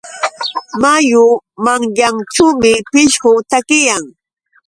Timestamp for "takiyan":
3.49-4.03